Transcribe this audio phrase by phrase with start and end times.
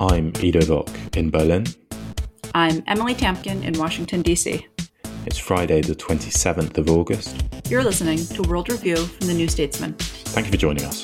[0.00, 1.66] I'm Ido Vock in Berlin.
[2.54, 4.64] I'm Emily Tamkin in Washington, D.C.
[5.26, 7.42] It's Friday, the 27th of August.
[7.68, 9.94] You're listening to World Review from the New Statesman.
[9.94, 11.02] Thank you for joining us.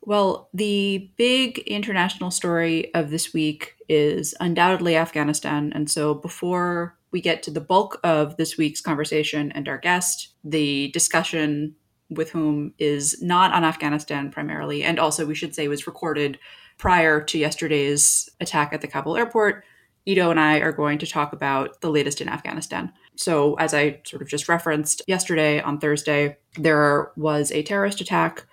[0.00, 5.72] Well, the big international story of this week is undoubtedly Afghanistan.
[5.72, 10.34] And so before we get to the bulk of this week's conversation and our guest,
[10.42, 11.76] the discussion
[12.10, 16.38] with whom is not on Afghanistan primarily, and also we should say was recorded
[16.78, 19.64] prior to yesterday's attack at the Kabul airport.
[20.06, 22.92] Ido and I are going to talk about the latest in Afghanistan.
[23.16, 28.46] So, as I sort of just referenced yesterday on Thursday, there was a terrorist attack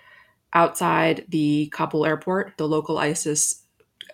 [0.54, 2.58] outside the Kabul airport.
[2.58, 3.64] The local ISIS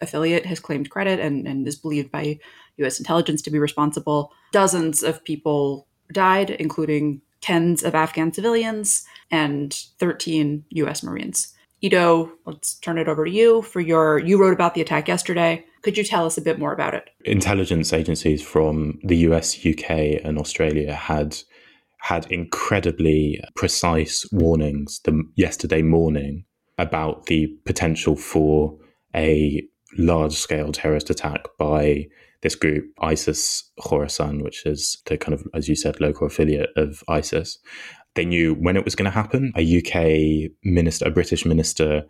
[0.02, 2.39] affiliate has claimed credit and, and is believed by
[2.78, 4.34] US intelligence to be responsible.
[4.52, 11.53] Dozens of people died, including tens of Afghan civilians, and 13 US Marines.
[11.81, 14.20] Ido, let's turn it over to you for your.
[14.20, 15.66] You wrote about the attack yesterday.
[15.81, 17.09] Could you tell us a bit more about it?
[17.25, 19.89] Intelligence agencies from the US, UK,
[20.23, 21.38] and Australia had
[22.01, 26.46] had incredibly precise warnings the yesterday morning
[26.78, 28.75] about the potential for
[29.16, 29.63] a
[29.97, 32.07] large scale terrorist attack by
[32.41, 37.03] this group, ISIS Khorasan, which is the kind of, as you said, local affiliate of
[37.07, 37.59] ISIS.
[38.16, 39.53] They knew when it was going to happen.
[39.56, 42.03] A UK minister, a British minister,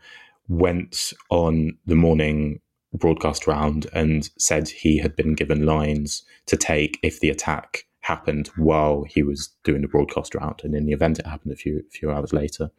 [0.48, 2.60] went on the morning
[2.94, 8.50] broadcast round and said he had been given lines to take if the attack happened
[8.58, 10.62] while he was doing the broadcast round.
[10.64, 12.72] And in the event, it happened a few few hours later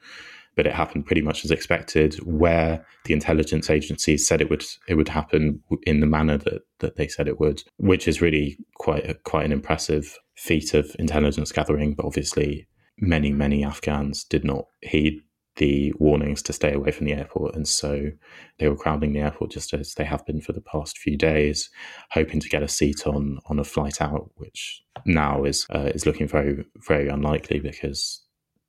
[0.55, 2.15] but it happened pretty much as expected.
[2.25, 6.97] Where the intelligence agencies said it would it would happen in the manner that that
[6.97, 11.53] they said it would, which is really quite a, quite an impressive feat of intelligence
[11.53, 11.95] gathering.
[11.95, 12.67] But obviously,
[12.99, 15.21] many many Afghans did not heed
[15.57, 18.11] the warnings to stay away from the airport, and so
[18.59, 21.69] they were crowding the airport just as they have been for the past few days,
[22.11, 26.07] hoping to get a seat on on a flight out, which now is uh, is
[26.07, 28.23] looking very very unlikely because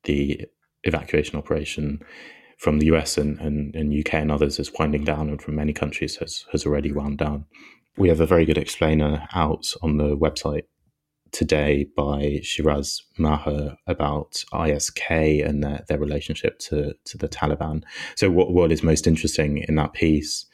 [0.04, 0.46] the
[0.84, 2.02] evacuation operation
[2.58, 5.72] from the US and, and, and, UK and others is winding down, and from many
[5.72, 7.46] countries has, has already wound down.
[7.96, 10.62] We have a very good explainer out on the website
[11.32, 17.82] today by Shiraz Maher about ISK and their, their relationship to, to the Taliban.
[18.14, 20.46] So, what, what is most interesting in that piece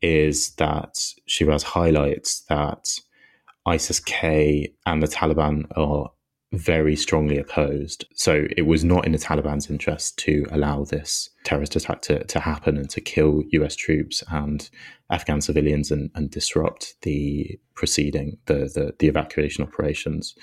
[0.00, 0.96] is that
[1.26, 2.88] Shiraz highlights that
[3.66, 6.10] ISIS K and the Taliban are
[6.52, 8.04] very strongly opposed.
[8.14, 12.40] So it was not in the Taliban's interest to allow this terrorist attack to, to
[12.40, 14.68] happen and to kill US troops and
[15.10, 20.34] Afghan civilians and, and disrupt the proceeding, the, the, the evacuation operations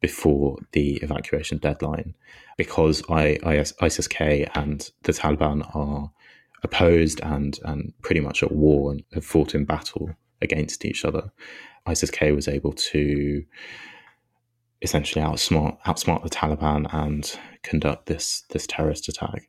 [0.00, 2.14] before the evacuation deadline.
[2.56, 3.38] Because I,
[3.80, 6.10] ISIS K and the Taliban are
[6.62, 10.10] opposed and, and pretty much at war and have fought in battle
[10.40, 11.30] against each other,
[11.84, 13.44] ISIS K was able to
[14.82, 19.48] essentially outsmart outsmart the Taliban and conduct this this terrorist attack.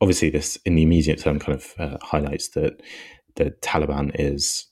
[0.00, 2.82] Obviously, this in the immediate term kind of uh, highlights that
[3.36, 4.66] the Taliban is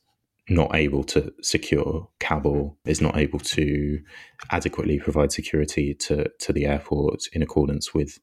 [0.49, 4.01] not able to secure Kabul, is not able to
[4.51, 8.19] adequately provide security to to the airport in accordance with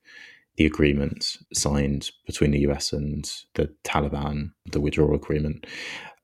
[0.57, 5.66] the agreement signed between the US and the Taliban, the withdrawal agreement.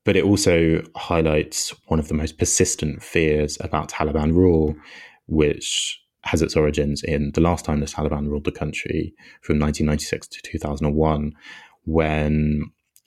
[0.04, 4.76] But it also highlights one of the most persistent fears about Taliban rule,
[5.26, 10.28] which has its origins in the last time the Taliban ruled the country from 1996
[10.28, 11.32] to 2001,
[11.84, 12.64] when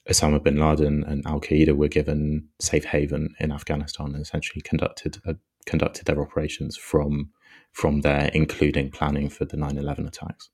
[0.10, 5.18] Osama bin Laden and Al Qaeda were given safe haven in Afghanistan and essentially conducted
[5.25, 5.34] uh,
[5.66, 7.31] conducted their operations from
[7.74, 10.50] from there, including planning for the 9/11 attacks.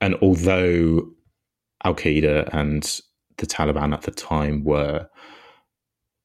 [0.00, 1.02] And although
[1.84, 3.00] Al Qaeda and
[3.38, 5.08] the Taliban at the time were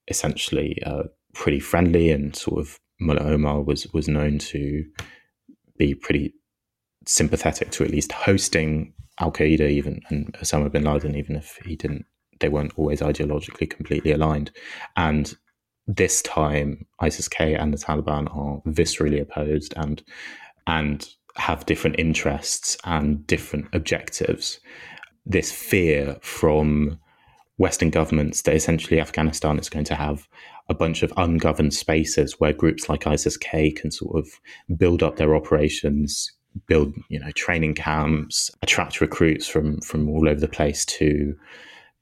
[0.07, 1.03] essentially uh,
[1.33, 4.85] pretty friendly, and sort of Mullah Omar was was known to
[5.77, 6.33] be pretty
[7.05, 11.75] sympathetic to at least hosting Al Qaeda, even and Osama bin Laden, even if he
[11.75, 12.05] didn't,
[12.39, 14.51] they weren't always ideologically completely aligned.
[14.95, 15.35] And
[15.87, 20.01] this time, ISIS K and the Taliban are viscerally opposed and
[20.67, 24.59] and have different interests and different objectives.
[25.25, 26.99] This fear from
[27.61, 30.27] Western governments that essentially Afghanistan is going to have
[30.67, 35.17] a bunch of ungoverned spaces where groups like ISIS K can sort of build up
[35.17, 36.31] their operations,
[36.65, 41.35] build you know training camps, attract recruits from from all over the place to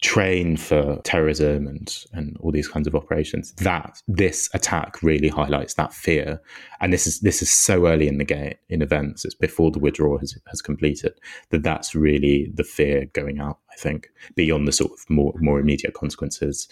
[0.01, 3.54] train for terrorism and and all these kinds of operations.
[3.54, 6.42] That this attack really highlights that fear,
[6.80, 9.25] and this is this is so early in the game in events.
[9.25, 11.13] It's before the withdrawal has has completed
[11.50, 13.60] that that's really the fear going out.
[13.72, 16.68] I think beyond the sort of more more immediate consequences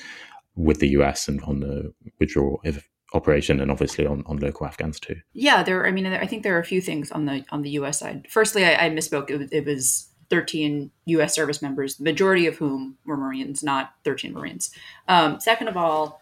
[0.55, 4.99] with the US and on the withdrawal if operation and obviously on, on local Afghans
[4.99, 5.15] too.
[5.33, 5.85] Yeah, there.
[5.85, 7.99] I mean, I think there are a few things on the on the U.S.
[7.99, 8.27] side.
[8.29, 9.29] Firstly, I, I misspoke.
[9.29, 11.33] It, it, was 13 U.S.
[11.33, 14.71] service members, the majority of whom were Marines, not 13 Marines.
[15.07, 16.21] Um, second of all,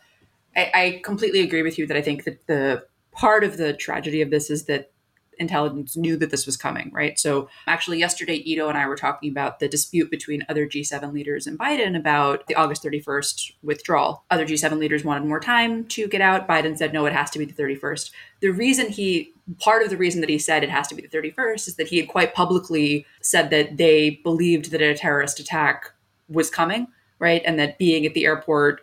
[0.55, 4.21] I, I completely agree with you that I think that the part of the tragedy
[4.21, 4.91] of this is that
[5.37, 7.19] intelligence knew that this was coming, right?
[7.19, 11.47] So actually, yesterday, Ido and I were talking about the dispute between other G7 leaders
[11.47, 14.23] and Biden about the August 31st withdrawal.
[14.29, 16.47] Other G7 leaders wanted more time to get out.
[16.47, 18.11] Biden said, no, it has to be the 31st.
[18.41, 21.07] The reason he, part of the reason that he said it has to be the
[21.07, 25.91] 31st is that he had quite publicly said that they believed that a terrorist attack
[26.27, 26.87] was coming,
[27.19, 27.41] right?
[27.45, 28.81] And that being at the airport,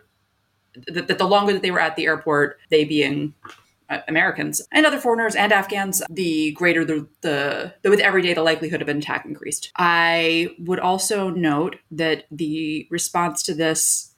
[0.87, 3.33] that, that the longer that they were at the airport, they being
[3.89, 8.33] uh, Americans and other foreigners and Afghans, the greater the, the, the with every day
[8.33, 9.71] the likelihood of an attack increased.
[9.75, 14.12] I would also note that the response to this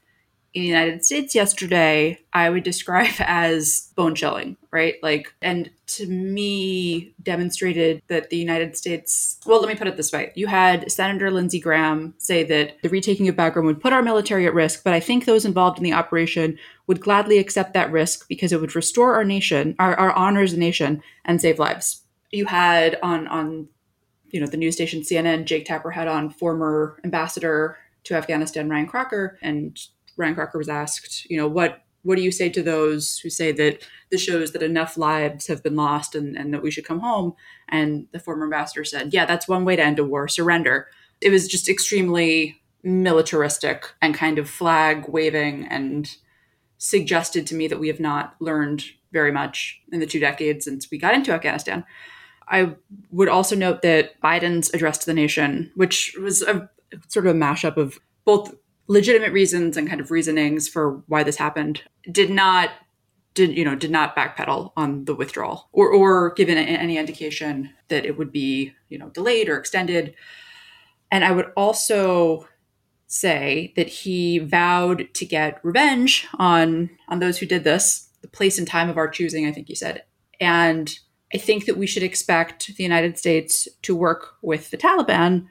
[0.55, 4.95] in the United States yesterday, I would describe as bone chilling, right?
[5.03, 10.13] Like, and to me, demonstrated that the United States, well, let me put it this
[10.13, 10.31] way.
[10.33, 14.47] You had Senator Lindsey Graham say that the retaking of Bagram would put our military
[14.47, 16.57] at risk, but I think those involved in the operation
[16.87, 20.53] would gladly accept that risk because it would restore our nation, our, our honor as
[20.53, 22.01] a nation, and save lives.
[22.31, 23.67] You had on, on,
[24.29, 28.87] you know, the news station CNN, Jake Tapper had on former ambassador to Afghanistan, Ryan
[28.87, 29.77] Crocker, and
[30.17, 33.51] Ryan Crocker was asked, you know, what what do you say to those who say
[33.51, 33.81] that
[34.11, 37.33] this shows that enough lives have been lost and, and that we should come home?
[37.67, 40.87] And the former ambassador said, yeah, that's one way to end a war, surrender.
[41.19, 46.15] It was just extremely militaristic and kind of flag waving and
[46.77, 50.91] suggested to me that we have not learned very much in the two decades since
[50.91, 51.83] we got into Afghanistan.
[52.47, 52.75] I
[53.09, 56.69] would also note that Biden's address to the nation, which was a
[57.07, 58.53] sort of a mashup of both
[58.87, 62.69] legitimate reasons and kind of reasonings for why this happened did not
[63.35, 68.05] did you know did not backpedal on the withdrawal or or given any indication that
[68.05, 70.15] it would be you know delayed or extended.
[71.11, 72.47] And i would also
[73.07, 78.57] say that he vowed to get revenge on on those who did this the place
[78.57, 80.03] and time of our choosing i think he said.
[80.39, 80.97] And
[81.33, 85.47] i think that we should expect the united states to work with the taliban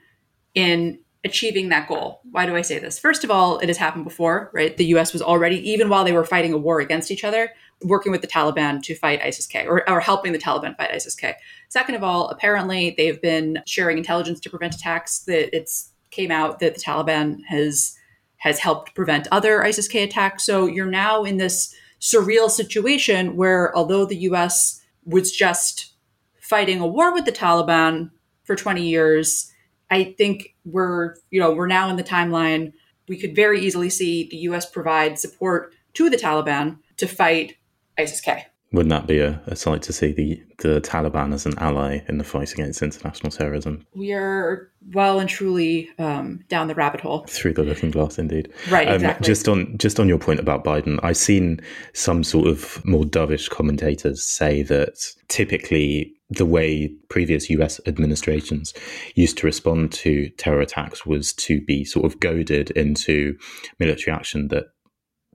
[0.54, 2.20] in achieving that goal.
[2.30, 2.98] Why do I say this?
[2.98, 4.76] First of all, it has happened before, right?
[4.76, 7.50] The US was already, even while they were fighting a war against each other,
[7.82, 11.14] working with the Taliban to fight ISIS K or, or helping the Taliban fight ISIS
[11.14, 11.34] K.
[11.68, 16.60] Second of all, apparently they've been sharing intelligence to prevent attacks that it's came out
[16.60, 17.96] that the Taliban has
[18.38, 20.44] has helped prevent other ISIS K attacks.
[20.44, 25.94] So you're now in this surreal situation where although the US was just
[26.38, 28.10] fighting a war with the Taliban
[28.44, 29.50] for 20 years,
[29.94, 32.72] I think we're, you know, we're now in the timeline.
[33.06, 37.56] We could very easily see the US provide support to the Taliban to fight
[37.96, 38.44] ISIS K.
[38.72, 42.18] Wouldn't that be a, a sight to see the, the Taliban as an ally in
[42.18, 43.86] the fight against international terrorism?
[43.94, 47.24] We are well and truly um, down the rabbit hole.
[47.28, 48.52] Through the looking glass, indeed.
[48.68, 49.24] Right, um, exactly.
[49.24, 51.60] Just on just on your point about Biden, I've seen
[51.92, 54.96] some sort of more dovish commentators say that
[55.28, 58.74] typically the way previous US administrations
[59.14, 63.36] used to respond to terror attacks was to be sort of goaded into
[63.78, 64.66] military action that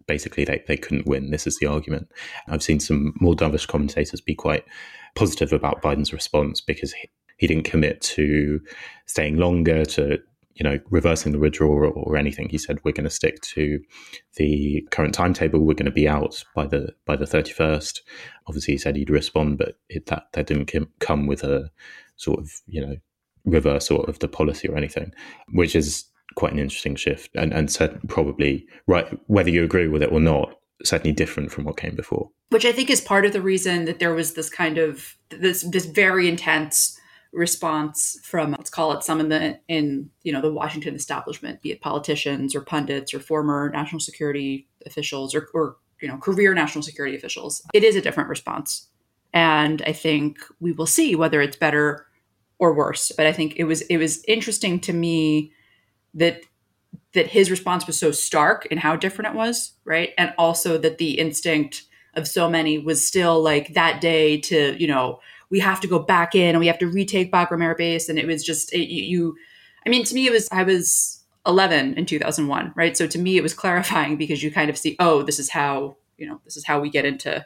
[0.08, 1.32] basically they, they couldn't win.
[1.32, 2.12] This is the argument.
[2.48, 4.65] I've seen some more dovish commentators be quite
[5.15, 8.60] positive about Biden's response because he, he didn't commit to
[9.06, 10.20] staying longer, to
[10.56, 12.50] you know reversing the withdrawal or, anything.
[12.50, 13.79] He said we're going to stick to
[14.36, 15.60] the current timetable.
[15.60, 18.01] We're going to be out by the by the thirty first.
[18.48, 21.72] Obviously, he said he'd respond, but it, that that didn't come with a
[22.18, 22.96] sort of you know
[23.46, 25.13] reversal of the policy or anything,
[25.53, 30.03] which is quite an interesting shift, and and said probably right whether you agree with
[30.03, 32.29] it or not, certainly different from what came before.
[32.50, 35.62] Which I think is part of the reason that there was this kind of this
[35.62, 36.99] this very intense
[37.32, 41.72] response from let's call it some in the in you know the Washington establishment, be
[41.72, 46.84] it politicians or pundits or former national security officials or, or you know career national
[46.84, 47.62] security officials.
[47.74, 48.88] It is a different response,
[49.34, 52.08] and I think we will see whether it's better
[52.58, 53.12] or worse.
[53.16, 55.54] But I think it was it was interesting to me
[56.16, 56.42] that
[57.14, 60.12] that his response was so stark in how different it was, right?
[60.18, 61.84] And also that the instinct
[62.16, 66.00] of so many was still like that day to, you know, we have to go
[66.00, 68.10] back in and we have to retake Bagram Air Base.
[68.10, 69.36] And it was just, it, you,
[69.86, 72.96] I mean, to me, it was, I was 11 in 2001, right?
[72.96, 75.98] So to me, it was clarifying because you kind of see, oh, this is how,
[76.18, 77.46] you know, this is how we get into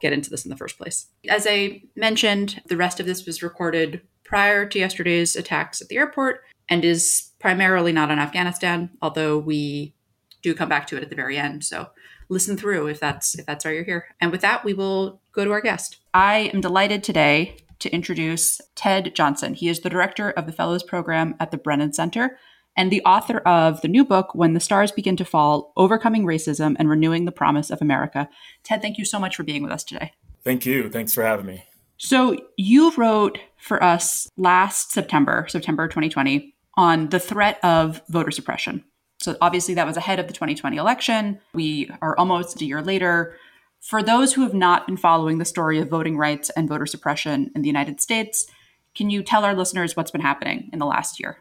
[0.00, 1.06] get into this in the first place.
[1.30, 5.96] As I mentioned, the rest of this was recorded prior to yesterday's attacks at the
[5.96, 9.94] airport and is primarily not on Afghanistan, although we
[10.42, 11.64] do come back to it at the very end.
[11.64, 11.88] So
[12.28, 14.06] listen through if that's if that's why you're here.
[14.20, 15.98] And with that, we will go to our guest.
[16.14, 19.54] I am delighted today to introduce Ted Johnson.
[19.54, 22.38] He is the director of the Fellows Program at the Brennan Center
[22.76, 26.76] and the author of the new book, When the Stars Begin to Fall Overcoming Racism
[26.78, 28.28] and Renewing the Promise of America.
[28.62, 30.12] Ted, thank you so much for being with us today.
[30.44, 30.88] Thank you.
[30.88, 31.64] Thanks for having me.
[31.96, 38.84] So, you wrote for us last September, September 2020, on the threat of voter suppression.
[39.20, 41.40] So, obviously, that was ahead of the 2020 election.
[41.52, 43.36] We are almost a year later.
[43.80, 47.50] For those who have not been following the story of voting rights and voter suppression
[47.54, 48.46] in the United States,
[48.94, 51.38] can you tell our listeners what's been happening in the last year?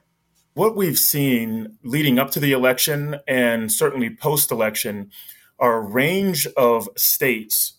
[0.54, 5.12] What we've seen leading up to the election and certainly post election
[5.60, 7.74] are a range of states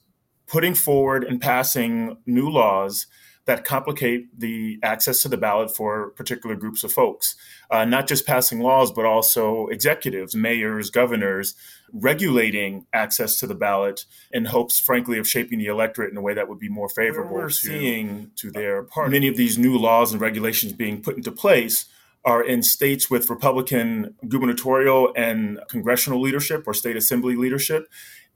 [0.46, 3.06] putting forward and passing new laws
[3.48, 7.34] that complicate the access to the ballot for particular groups of folks.
[7.70, 11.54] Uh, not just passing laws, but also executives, mayors, governors,
[11.90, 16.34] regulating access to the ballot in hopes, frankly, of shaping the electorate in a way
[16.34, 17.36] that would be more favorable.
[17.36, 19.10] We're to, seeing to their part.
[19.10, 21.86] Many of these new laws and regulations being put into place
[22.26, 27.88] are in states with Republican gubernatorial and congressional leadership or state assembly leadership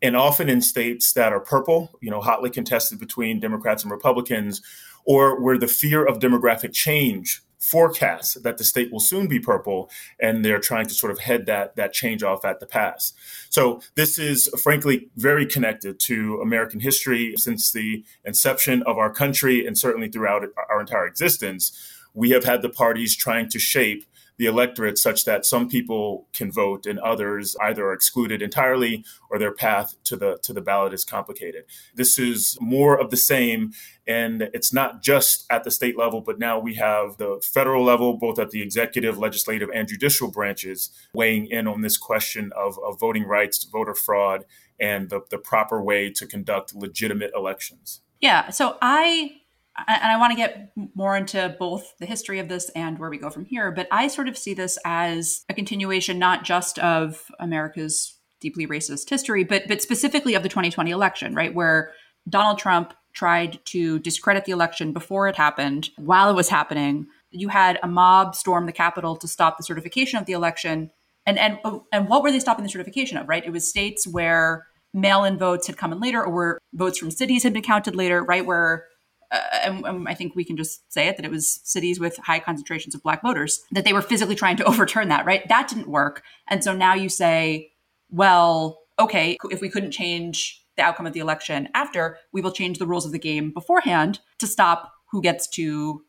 [0.02, 4.60] and often in states that are purple, you know, hotly contested between Democrats and Republicans,
[5.04, 9.88] or where the fear of demographic change forecasts that the state will soon be purple,
[10.20, 13.12] and they're trying to sort of head that that change off at the pass.
[13.50, 19.64] So this is frankly very connected to American history since the inception of our country,
[19.64, 21.70] and certainly throughout our entire existence.
[22.14, 24.04] We have had the parties trying to shape
[24.42, 29.38] the electorate such that some people can vote and others either are excluded entirely or
[29.38, 31.62] their path to the to the ballot is complicated.
[31.94, 33.70] This is more of the same
[34.04, 38.18] and it's not just at the state level but now we have the federal level
[38.18, 42.98] both at the executive, legislative and judicial branches weighing in on this question of, of
[42.98, 44.44] voting rights, voter fraud
[44.80, 48.00] and the, the proper way to conduct legitimate elections.
[48.20, 49.41] Yeah, so I
[49.76, 53.18] and I want to get more into both the history of this and where we
[53.18, 57.24] go from here, but I sort of see this as a continuation not just of
[57.40, 61.54] America's deeply racist history, but but specifically of the 2020 election, right?
[61.54, 61.92] Where
[62.28, 65.90] Donald Trump tried to discredit the election before it happened.
[65.96, 70.18] While it was happening, you had a mob storm the Capitol to stop the certification
[70.18, 70.90] of the election.
[71.24, 71.58] And and
[71.92, 73.44] and what were they stopping the certification of, right?
[73.44, 77.42] It was states where mail-in votes had come in later or where votes from cities
[77.42, 78.44] had been counted later, right?
[78.44, 78.84] Where
[79.32, 82.18] uh, and, and, I think we can just say it that it was cities with
[82.18, 85.48] high concentrations of black voters that they were physically trying to overturn that, right?
[85.48, 86.22] That didn't work.
[86.48, 87.72] And so now you say,
[88.10, 92.78] well, okay, if we couldn't change the outcome of the election after, we will change
[92.78, 96.02] the rules of the game beforehand to stop who gets to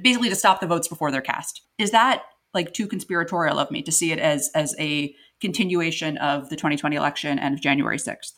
[0.00, 1.62] basically to stop the votes before they're cast.
[1.78, 2.22] Is that
[2.54, 6.96] like too conspiratorial of me to see it as as a continuation of the 2020
[6.96, 8.32] election and of January 6th?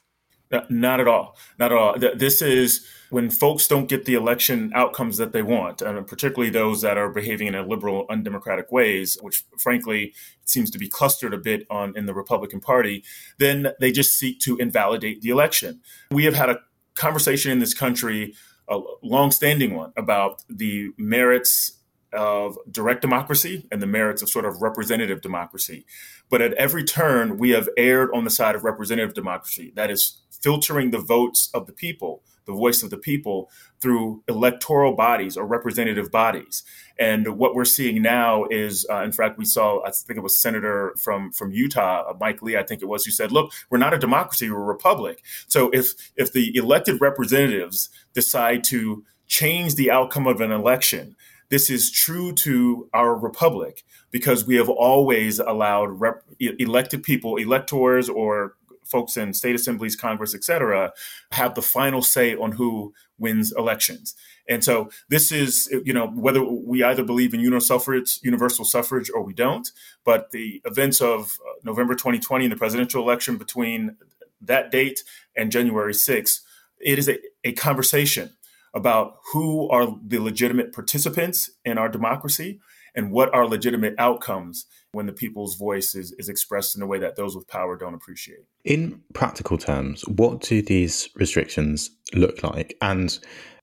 [0.69, 1.37] Not at all.
[1.59, 1.97] Not at all.
[1.99, 6.80] This is when folks don't get the election outcomes that they want, and particularly those
[6.83, 10.12] that are behaving in a liberal, undemocratic ways, which frankly
[10.45, 13.04] seems to be clustered a bit on in the Republican Party,
[13.38, 15.80] then they just seek to invalidate the election.
[16.11, 16.61] We have had a
[16.95, 18.35] conversation in this country,
[18.69, 21.73] a long-standing one, about the merits
[22.12, 25.85] of direct democracy and the merits of sort of representative democracy.
[26.29, 29.73] But at every turn, we have erred on the side of representative democracy.
[29.76, 33.50] That is filtering the votes of the people, the voice of the people,
[33.81, 36.62] through electoral bodies or representative bodies.
[36.99, 40.37] And what we're seeing now is, uh, in fact, we saw, I think it was
[40.37, 43.79] Senator from from Utah, uh, Mike Lee, I think it was, who said, "Look, we're
[43.79, 49.76] not a democracy; we're a republic." So if if the elected representatives decide to change
[49.76, 51.17] the outcome of an election
[51.50, 58.09] this is true to our republic because we have always allowed rep- elected people, electors,
[58.09, 58.54] or
[58.85, 60.92] folks in state assemblies, Congress, et cetera,
[61.33, 64.14] have the final say on who wins elections.
[64.49, 69.33] And so this is, you know, whether we either believe in universal suffrage, or we
[69.33, 69.71] don't,
[70.04, 73.97] but the events of uh, November 2020 and the presidential election between
[74.40, 75.04] that date
[75.37, 76.40] and January 6th,
[76.80, 78.33] it is a, a conversation
[78.75, 82.61] about who are the legitimate participants in our democracy
[82.95, 86.99] and what are legitimate outcomes when the people's voice is, is expressed in a way
[86.99, 88.41] that those with power don't appreciate.
[88.65, 92.77] In practical terms, what do these restrictions look like?
[92.83, 93.17] And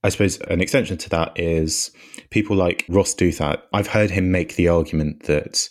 [0.03, 1.91] I suppose an extension to that is
[2.29, 3.61] people like Ross Douthat.
[3.73, 5.67] I've heard him make the argument that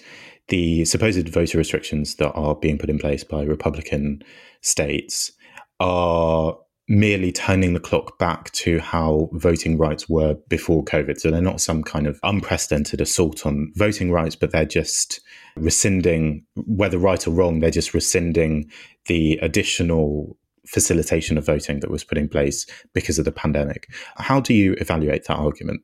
[0.48, 4.22] the supposed voter restrictions that are being put in place by Republican
[4.60, 5.32] states
[5.80, 11.18] are merely turning the clock back to how voting rights were before COVID.
[11.18, 15.20] So they're not some kind of unprecedented assault on voting rights, but they're just
[15.56, 18.70] rescinding, whether right or wrong, they're just rescinding
[19.06, 23.88] the additional facilitation of voting that was put in place because of the pandemic.
[24.16, 25.82] How do you evaluate that argument?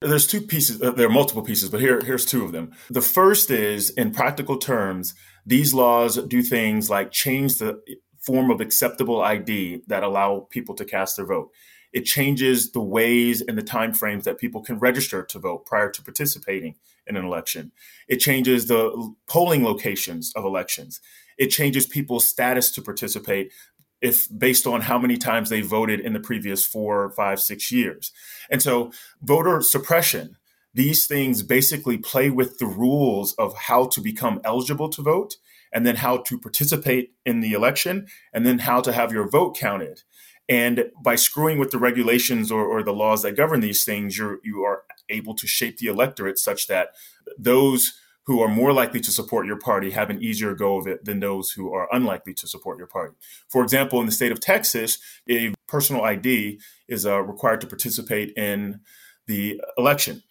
[0.00, 2.72] There's two pieces, uh, there are multiple pieces, but here, here's two of them.
[2.88, 5.14] The first is, in practical terms,
[5.44, 7.80] these laws do things like change the
[8.20, 11.50] form of acceptable ID that allow people to cast their vote.
[11.92, 16.02] It changes the ways and the timeframes that people can register to vote prior to
[16.02, 17.72] participating in an election.
[18.08, 21.00] It changes the polling locations of elections.
[21.36, 23.52] It changes people's status to participate
[24.00, 28.12] if based on how many times they voted in the previous four, five, six years.
[28.50, 30.36] And so voter suppression,
[30.72, 35.36] these things basically play with the rules of how to become eligible to vote
[35.72, 39.56] and then how to participate in the election, and then how to have your vote
[39.56, 40.02] counted.
[40.48, 44.40] And by screwing with the regulations or, or the laws that govern these things, you're
[44.42, 46.90] you are able to shape the electorate such that
[47.38, 47.92] those
[48.24, 51.20] who are more likely to support your party have an easier go of it than
[51.20, 53.14] those who are unlikely to support your party.
[53.48, 54.98] For example, in the state of Texas,
[55.28, 58.80] a personal ID is uh, required to participate in
[59.26, 60.22] the election.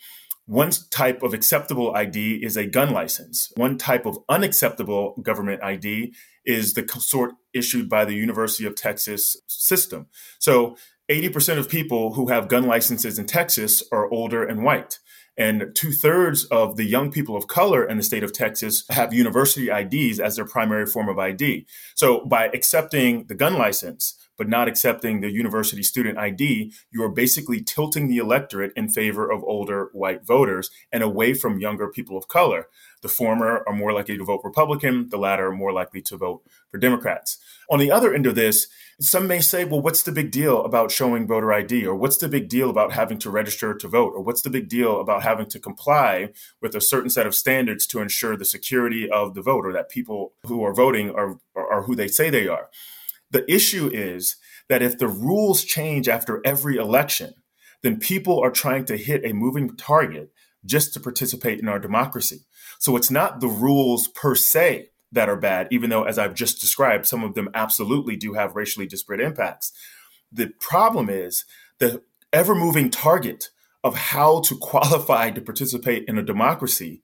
[0.49, 3.53] One type of acceptable ID is a gun license.
[3.55, 6.11] One type of unacceptable government ID
[6.43, 10.07] is the sort issued by the University of Texas system.
[10.39, 10.75] So
[11.07, 14.97] 80% of people who have gun licenses in Texas are older and white.
[15.37, 19.13] And two thirds of the young people of color in the state of Texas have
[19.13, 21.67] university IDs as their primary form of ID.
[21.93, 27.09] So by accepting the gun license, but not accepting the university student ID, you are
[27.09, 32.17] basically tilting the electorate in favor of older white voters and away from younger people
[32.17, 32.67] of color.
[33.01, 36.41] The former are more likely to vote Republican, the latter are more likely to vote
[36.71, 37.37] for Democrats.
[37.69, 38.67] On the other end of this,
[39.01, 41.85] some may say, well, what's the big deal about showing voter ID?
[41.85, 44.13] Or what's the big deal about having to register to vote?
[44.13, 46.29] Or what's the big deal about having to comply
[46.61, 49.89] with a certain set of standards to ensure the security of the vote or that
[49.89, 52.69] people who are voting are, are who they say they are?
[53.31, 54.37] The issue is
[54.67, 57.33] that if the rules change after every election,
[57.81, 60.31] then people are trying to hit a moving target
[60.65, 62.41] just to participate in our democracy.
[62.79, 66.61] So it's not the rules per se that are bad, even though, as I've just
[66.61, 69.71] described, some of them absolutely do have racially disparate impacts.
[70.31, 71.45] The problem is
[71.79, 73.49] the ever moving target
[73.83, 77.01] of how to qualify to participate in a democracy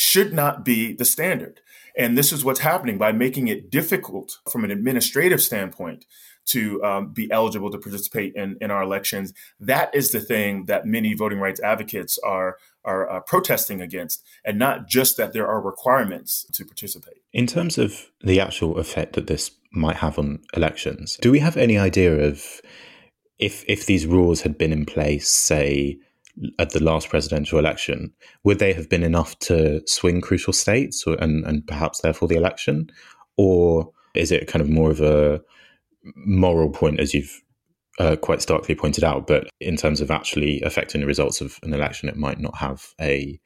[0.00, 1.60] should not be the standard.
[1.96, 6.06] And this is what's happening by making it difficult from an administrative standpoint
[6.50, 9.34] to um, be eligible to participate in, in our elections.
[9.58, 14.56] That is the thing that many voting rights advocates are are uh, protesting against, and
[14.56, 17.18] not just that there are requirements to participate.
[17.32, 21.56] In terms of the actual effect that this might have on elections, do we have
[21.56, 22.60] any idea of
[23.38, 25.98] if if these rules had been in place, say
[26.58, 28.12] at the last presidential election,
[28.44, 32.36] would they have been enough to swing crucial states or, and, and perhaps therefore the
[32.36, 32.90] election?
[33.36, 35.40] Or is it kind of more of a
[36.16, 37.42] moral point, as you've
[37.98, 41.74] uh, quite starkly pointed out, but in terms of actually affecting the results of an
[41.74, 43.40] election, it might not have a,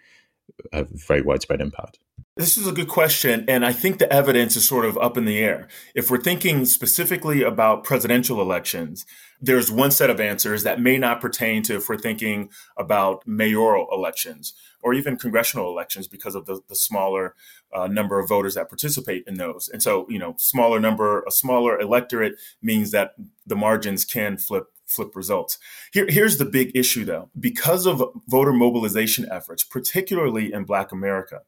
[0.72, 1.98] a very widespread impact.
[2.36, 3.44] This is a good question.
[3.46, 5.68] And I think the evidence is sort of up in the air.
[5.94, 9.04] If we're thinking specifically about presidential elections,
[9.38, 12.48] there's one set of answers that may not pertain to if we're thinking
[12.78, 17.34] about mayoral elections or even congressional elections because of the, the smaller
[17.72, 19.68] uh, number of voters that participate in those.
[19.68, 23.14] And so, you know, smaller number, a smaller electorate means that
[23.46, 25.58] the margins can flip flip results.
[25.92, 27.30] Here, here's the big issue though.
[27.38, 31.40] Because of voter mobilization efforts, particularly in Black America,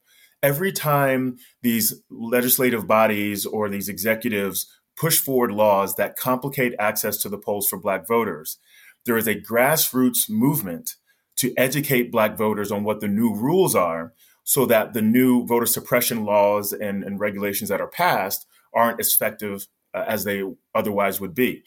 [0.42, 7.28] every time these legislative bodies or these executives push forward laws that complicate access to
[7.28, 8.58] the polls for Black voters,
[9.04, 10.96] there is a grassroots movement
[11.36, 14.12] to educate black voters on what the new rules are
[14.44, 19.12] so that the new voter suppression laws and, and regulations that are passed aren't as
[19.12, 20.42] effective uh, as they
[20.74, 21.64] otherwise would be.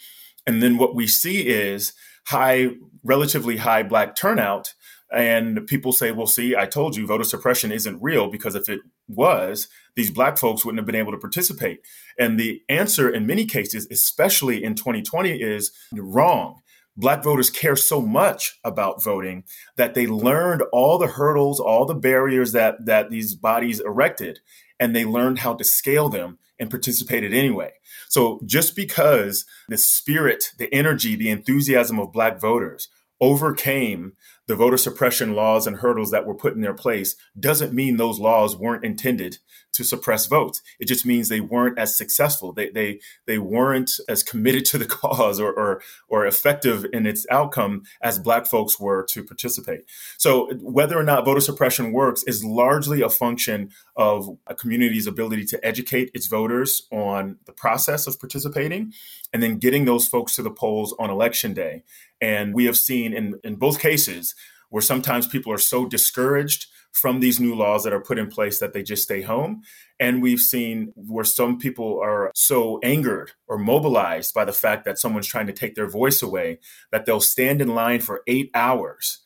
[0.48, 1.94] And then what we see is
[2.26, 2.70] high,
[3.04, 4.74] relatively high black turnout.
[5.12, 8.82] And people say, well, see, I told you voter suppression isn't real because if it
[9.08, 11.82] was, these black folks wouldn't have been able to participate.
[12.18, 16.62] And the answer in many cases, especially in 2020, is wrong.
[16.96, 19.44] Black voters care so much about voting
[19.76, 24.40] that they learned all the hurdles, all the barriers that, that these bodies erected,
[24.80, 27.72] and they learned how to scale them and participated anyway.
[28.10, 32.90] So just because the spirit, the energy, the enthusiasm of Black voters
[33.20, 34.14] overcame
[34.48, 38.20] the voter suppression laws and hurdles that were put in their place doesn't mean those
[38.20, 39.38] laws weren't intended
[39.74, 40.64] to suppress votes.
[40.80, 42.52] It just means they weren't as successful.
[42.52, 47.28] They they they weren't as committed to the cause or or, or effective in its
[47.30, 49.82] outcome as black folks were to participate.
[50.18, 55.46] So whether or not voter suppression works is largely a function of a community's ability
[55.46, 58.94] to educate its voters on the process of participating
[59.32, 61.84] and then getting those folks to the polls on election day.
[62.22, 64.36] And we have seen in, in both cases
[64.70, 68.60] where sometimes people are so discouraged from these new laws that are put in place
[68.60, 69.62] that they just stay home.
[70.00, 74.98] And we've seen where some people are so angered or mobilized by the fact that
[74.98, 76.60] someone's trying to take their voice away
[76.92, 79.24] that they'll stand in line for eight hours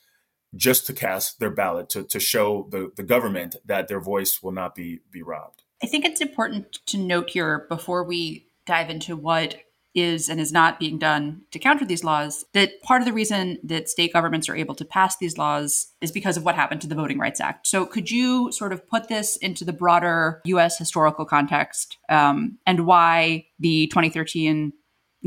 [0.55, 4.51] just to cast their ballot to, to show the, the government that their voice will
[4.51, 5.63] not be, be robbed.
[5.81, 9.55] I think it's important to note here before we dive into what
[9.93, 13.57] is and is not being done to counter these laws, that part of the reason
[13.63, 16.87] that state governments are able to pass these laws is because of what happened to
[16.87, 17.67] the Voting Rights Act.
[17.67, 22.85] So, could you sort of put this into the broader US historical context um, and
[22.85, 24.73] why the 2013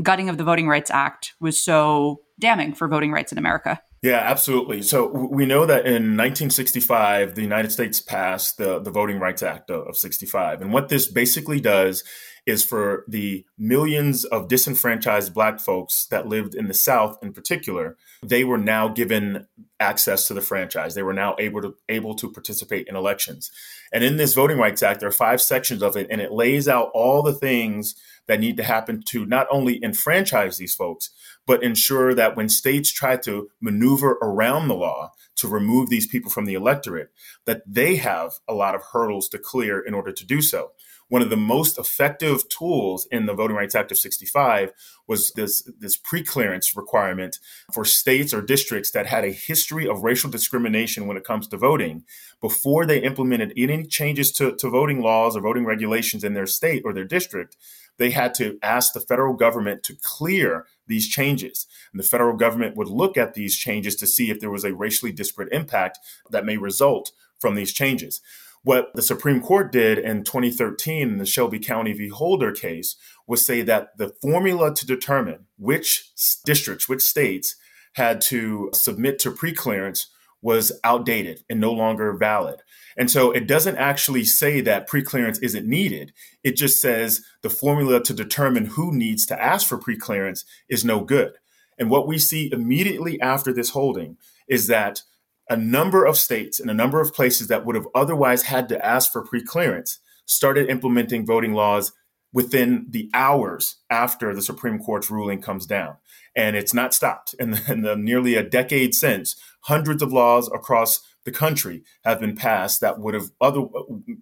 [0.01, 3.81] gutting of the Voting Rights Act was so damning for voting rights in America?
[4.01, 4.83] Yeah, absolutely.
[4.83, 9.71] So we know that in 1965, the United States passed the, the Voting Rights Act
[9.71, 10.61] of 65.
[10.61, 12.03] And what this basically does
[12.45, 17.97] is for the millions of disenfranchised black folks that lived in the South in particular,
[18.21, 19.47] they were now given
[19.79, 20.93] access to the franchise.
[20.93, 23.49] They were now able to able to participate in elections.
[23.91, 26.67] And in this Voting Rights Act, there are five sections of it, and it lays
[26.67, 27.95] out all the things
[28.27, 31.11] that need to happen to not only enfranchise these folks,
[31.45, 36.31] but ensure that when states try to maneuver around the law to remove these people
[36.31, 37.11] from the electorate,
[37.45, 40.71] that they have a lot of hurdles to clear in order to do so.
[41.07, 44.71] One of the most effective tools in the Voting Rights Act of 65
[45.07, 47.37] was this, this pre-clearance requirement
[47.71, 51.57] for states or districts that had a history of racial discrimination when it comes to
[51.57, 52.05] voting
[52.41, 56.81] before they implemented any changes to, to voting laws or voting regulations in their state
[56.83, 57.55] or their district
[57.97, 61.67] they had to ask the federal government to clear these changes.
[61.91, 64.73] And the federal government would look at these changes to see if there was a
[64.73, 68.21] racially disparate impact that may result from these changes.
[68.63, 72.07] What the Supreme Court did in 2013 in the Shelby County v.
[72.07, 72.95] Holder case
[73.27, 76.11] was say that the formula to determine which
[76.45, 77.55] districts, which states
[77.93, 80.07] had to submit to preclearance
[80.45, 82.61] was outdated and no longer valid.
[82.95, 86.13] And so it doesn't actually say that preclearance isn't needed.
[86.43, 90.99] It just says the formula to determine who needs to ask for preclearance is no
[90.99, 91.33] good.
[91.79, 95.01] And what we see immediately after this holding is that
[95.49, 98.85] a number of states and a number of places that would have otherwise had to
[98.85, 101.91] ask for preclearance started implementing voting laws
[102.35, 105.95] within the hours after the Supreme Court's ruling comes down.
[106.35, 107.33] And it's not stopped.
[107.39, 112.35] The, in the nearly a decade since, hundreds of laws across the country have been
[112.35, 113.61] passed that would have other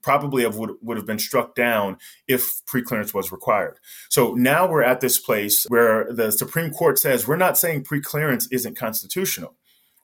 [0.03, 1.97] probably have would, would have been struck down
[2.27, 3.79] if preclearance was required.
[4.09, 8.47] So now we're at this place where the Supreme Court says we're not saying preclearance
[8.51, 9.55] isn't constitutional.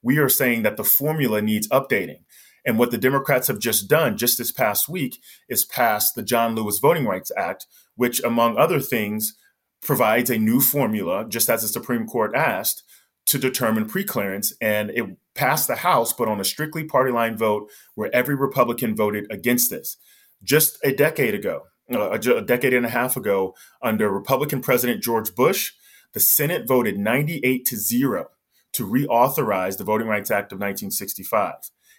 [0.02, 2.22] We are saying that the formula needs updating.
[2.66, 6.56] And what the Democrats have just done just this past week is pass the John
[6.56, 7.66] Lewis Voting Rights Act,
[8.00, 9.36] which, among other things,
[9.82, 12.82] provides a new formula, just as the Supreme Court asked,
[13.26, 14.54] to determine preclearance.
[14.62, 18.96] And it passed the House, but on a strictly party line vote where every Republican
[18.96, 19.98] voted against this.
[20.42, 25.36] Just a decade ago, uh, a decade and a half ago, under Republican President George
[25.36, 25.74] Bush,
[26.14, 28.28] the Senate voted 98 to 0
[28.72, 31.56] to reauthorize the Voting Rights Act of 1965.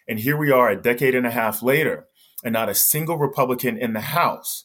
[0.09, 2.07] And here we are a decade and a half later,
[2.43, 4.65] and not a single Republican in the House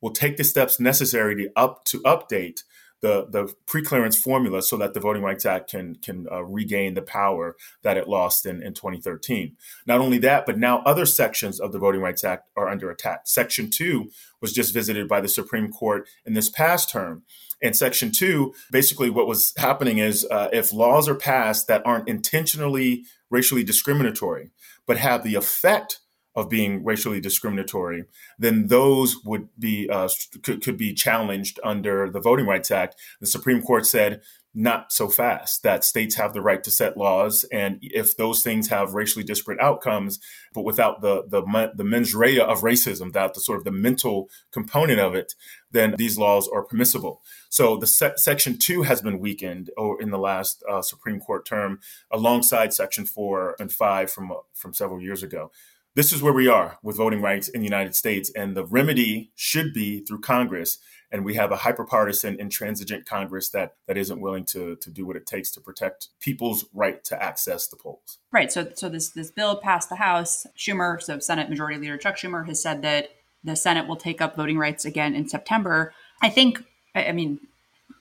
[0.00, 2.62] will take the steps necessary to up to update
[3.00, 7.02] the the preclearance formula so that the Voting Rights Act can can uh, regain the
[7.02, 9.56] power that it lost in, in 2013.
[9.86, 13.22] Not only that, but now other sections of the Voting Rights Act are under attack.
[13.24, 14.10] Section two
[14.40, 17.22] was just visited by the Supreme Court in this past term.
[17.62, 22.08] And Section two, basically, what was happening is uh, if laws are passed that aren't
[22.08, 24.50] intentionally racially discriminatory,
[24.86, 26.00] but have the effect
[26.40, 28.04] of being racially discriminatory,
[28.38, 30.08] then those would be uh,
[30.42, 32.96] could, could be challenged under the Voting Rights Act.
[33.20, 34.22] The Supreme Court said
[34.52, 38.68] not so fast that states have the right to set laws and if those things
[38.68, 40.18] have racially disparate outcomes
[40.52, 44.28] but without the the, the mens rea of racism without the sort of the mental
[44.50, 45.34] component of it
[45.70, 50.18] then these laws are permissible so the se- section 2 has been weakened in the
[50.18, 51.78] last uh, supreme court term
[52.10, 55.52] alongside section 4 and 5 from from several years ago
[56.00, 58.32] this is where we are with voting rights in the United States.
[58.34, 60.78] And the remedy should be through Congress.
[61.12, 65.16] And we have a hyperpartisan, intransigent Congress that, that isn't willing to, to do what
[65.16, 68.16] it takes to protect people's right to access the polls.
[68.32, 68.50] Right.
[68.50, 70.46] So, so this, this bill passed the House.
[70.56, 73.10] Schumer, so Senate Majority Leader Chuck Schumer, has said that
[73.44, 75.92] the Senate will take up voting rights again in September.
[76.22, 77.40] I think, I mean,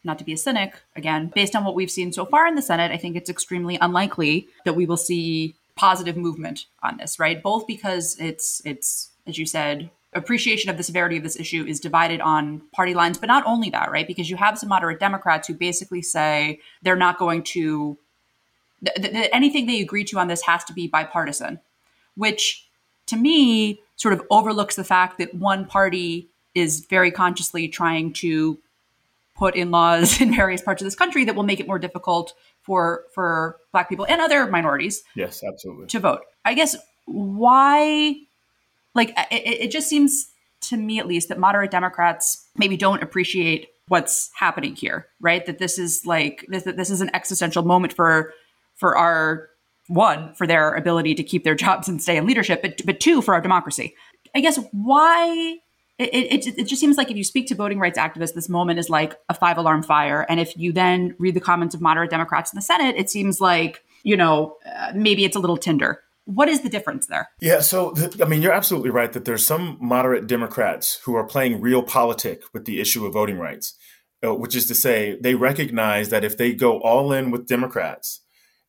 [0.06, 2.62] not to be a cynic, again, based on what we've seen so far in the
[2.62, 7.42] Senate, I think it's extremely unlikely that we will see positive movement on this, right?
[7.42, 11.80] Both because it's it's as you said, appreciation of the severity of this issue is
[11.80, 14.06] divided on party lines, but not only that, right?
[14.06, 17.98] Because you have some moderate Democrats who basically say they're not going to
[18.84, 21.60] th- th- anything they agree to on this has to be bipartisan,
[22.16, 22.68] which
[23.06, 28.58] to me sort of overlooks the fact that one party is very consciously trying to
[29.36, 32.34] put in laws in various parts of this country that will make it more difficult
[32.62, 35.88] for for black people and other minorities yes absolutely.
[35.88, 36.22] to vote.
[36.46, 38.16] I guess why
[38.96, 40.30] like it, it just seems
[40.62, 45.46] to me at least that moderate democrats maybe don't appreciate what's happening here right?
[45.46, 48.34] That this is like this that this is an existential moment for
[48.76, 49.50] for our
[49.88, 53.22] one for their ability to keep their jobs and stay in leadership but but two
[53.22, 53.96] for our democracy.
[54.36, 55.58] I guess why
[56.00, 58.80] it, it, it, just seems like if you speak to voting rights activists, this moment
[58.80, 60.26] is like a five alarm fire.
[60.30, 63.42] And if you then read the comments of moderate Democrats in the Senate, it seems
[63.42, 66.02] like, you know, uh, maybe it's a little tinder.
[66.24, 67.30] What is the difference there?
[67.42, 71.60] Yeah, so I mean, you're absolutely right that there's some moderate Democrats who are playing
[71.60, 73.76] realpolitik with the issue of voting rights,
[74.24, 78.22] uh, which is to say, they recognize that if they go all in with Democrats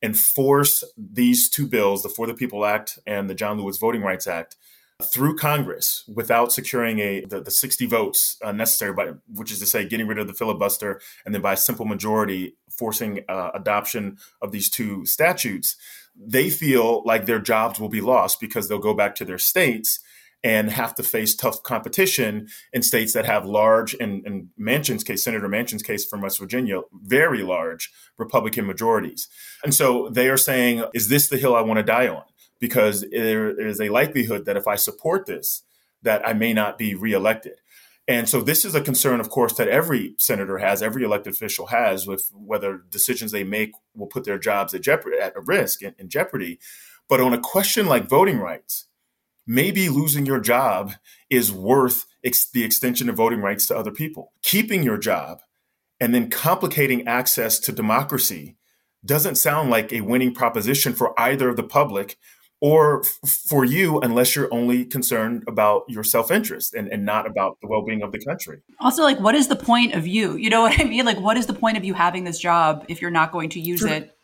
[0.03, 4.03] and force these two bills, the For the People Act and the John Lewis Voting
[4.03, 4.57] Rights Act,
[5.00, 9.66] through Congress without securing a the, the 60 votes uh, necessary, by, which is to
[9.66, 14.18] say, getting rid of the filibuster and then by a simple majority forcing uh, adoption
[14.40, 15.76] of these two statutes,
[16.16, 20.00] they feel like their jobs will be lost because they'll go back to their states
[20.42, 25.22] and have to face tough competition in states that have large, and in Manchin's case,
[25.22, 29.28] Senator Manchin's case from West Virginia, very large Republican majorities.
[29.62, 32.22] And so they are saying, is this the hill I want to die on?
[32.61, 35.62] Because there is a likelihood that if I support this,
[36.03, 37.55] that I may not be reelected.
[38.07, 41.66] And so this is a concern, of course, that every senator has, every elected official
[41.66, 45.83] has, with whether decisions they make will put their jobs at, jeopardy, at a risk
[45.83, 46.59] in, in jeopardy.
[47.09, 48.87] But on a question like voting rights,
[49.46, 50.94] maybe losing your job
[51.29, 54.33] is worth ex- the extension of voting rights to other people.
[54.42, 55.40] Keeping your job
[56.01, 58.57] and then complicating access to democracy
[59.05, 62.16] doesn't sound like a winning proposition for either of the public
[62.61, 67.59] or f- for you unless you're only concerned about your self-interest and, and not about
[67.61, 68.61] the well-being of the country.
[68.81, 70.37] Also like what is the point of you?
[70.37, 71.05] You know what i mean?
[71.05, 73.61] Like what is the point of you having this job if you're not going to
[73.61, 73.88] use sure.
[73.88, 74.16] it?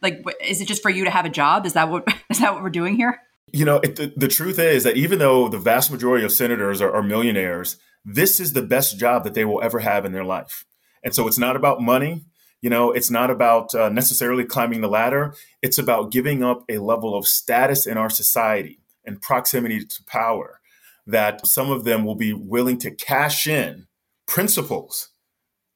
[0.00, 1.66] Like is it just for you to have a job?
[1.66, 3.20] Is that what is that what we're doing here?
[3.52, 6.80] You know it, the, the, truth is that even though the vast majority of senators
[6.80, 10.24] are, are millionaires this is the best job that they will ever have in their
[10.24, 10.64] life.
[11.04, 12.24] And so it's not about money
[12.62, 15.34] you know, it's not about uh, necessarily climbing the ladder.
[15.60, 20.60] It's about giving up a level of status in our society and proximity to power
[21.06, 23.88] that some of them will be willing to cash in
[24.26, 25.10] principles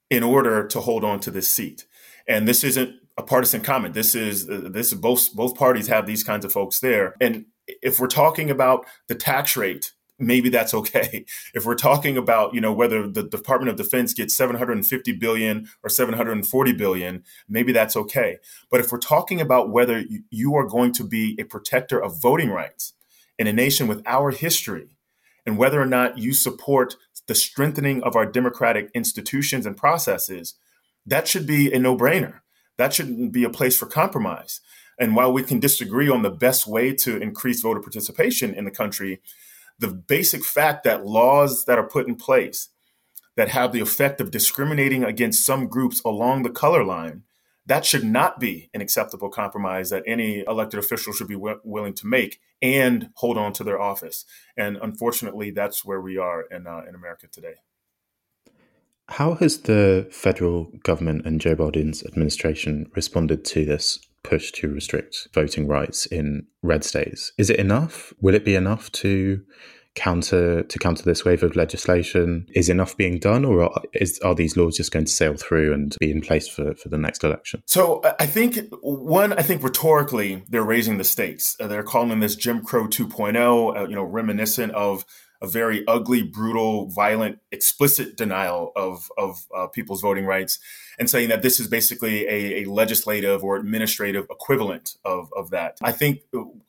[0.09, 1.85] in order to hold on to this seat.
[2.29, 3.94] And this isn't a partisan comment.
[3.94, 7.16] This is uh, this is both both parties have these kinds of folks there.
[7.20, 11.24] And if we're talking about the tax rate maybe that's okay.
[11.55, 15.90] If we're talking about, you know, whether the Department of Defense gets 750 billion or
[15.90, 18.38] 740 billion, maybe that's okay.
[18.70, 22.50] But if we're talking about whether you are going to be a protector of voting
[22.50, 22.94] rights
[23.38, 24.96] in a nation with our history
[25.44, 30.55] and whether or not you support the strengthening of our democratic institutions and processes,
[31.05, 32.40] that should be a no-brainer.
[32.79, 34.61] That shouldn't be a place for compromise.
[34.98, 38.70] And while we can disagree on the best way to increase voter participation in the
[38.70, 39.20] country,
[39.78, 42.68] the basic fact that laws that are put in place
[43.36, 47.22] that have the effect of discriminating against some groups along the color line,
[47.66, 51.92] that should not be an acceptable compromise that any elected official should be w- willing
[51.92, 54.24] to make and hold on to their office.
[54.56, 57.54] And unfortunately, that's where we are in, uh, in America today.
[59.08, 65.28] How has the federal government and Joe Biden's administration responded to this push to restrict
[65.32, 67.32] voting rights in red states?
[67.38, 68.12] Is it enough?
[68.20, 69.42] Will it be enough to
[69.96, 72.46] counter to counter this wave of legislation?
[72.54, 75.72] Is enough being done, or are, is, are these laws just going to sail through
[75.72, 77.62] and be in place for, for the next election?
[77.66, 81.56] So I think one, I think rhetorically they're raising the stakes.
[81.58, 85.04] They're calling this Jim Crow 2.0, uh, you know, reminiscent of
[85.40, 90.59] a very ugly, brutal, violent, explicit denial of of uh, people's voting rights,
[90.99, 95.79] and saying that this is basically a, a legislative or administrative equivalent of of that.
[95.83, 96.20] I think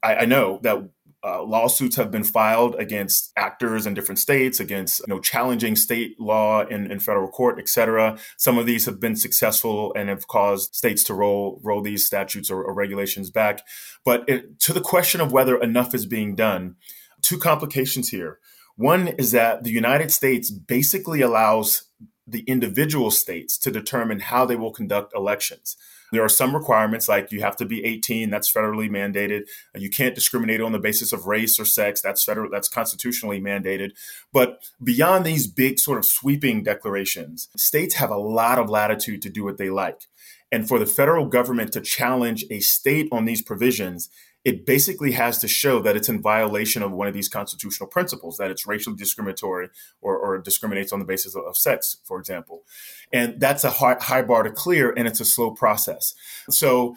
[0.04, 0.90] I, I know that
[1.24, 6.20] uh, lawsuits have been filed against actors in different states, against you know challenging state
[6.20, 8.18] law in, in federal court, et cetera.
[8.38, 12.52] Some of these have been successful and have caused states to roll roll these statutes
[12.52, 13.62] or, or regulations back.
[14.06, 16.76] But it, to the question of whether enough is being done,
[17.22, 18.40] two complications here.
[18.78, 21.84] One is that the United States basically allows
[22.28, 25.78] the individual states to determine how they will conduct elections.
[26.12, 29.44] There are some requirements like you have to be 18, that's federally mandated.
[29.76, 33.92] You can't discriminate on the basis of race or sex, that's federal that's constitutionally mandated.
[34.32, 39.30] But beyond these big sort of sweeping declarations, states have a lot of latitude to
[39.30, 40.02] do what they like.
[40.50, 44.10] And for the federal government to challenge a state on these provisions
[44.48, 48.38] it basically has to show that it's in violation of one of these constitutional principles,
[48.38, 49.68] that it's racially discriminatory
[50.00, 52.64] or, or discriminates on the basis of, of, sex, for example.
[53.12, 56.16] And that's a high, high bar to clear, and it's a slow process.
[56.50, 56.96] So